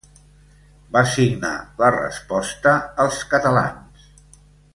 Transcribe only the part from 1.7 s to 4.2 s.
la Resposta als Catalans.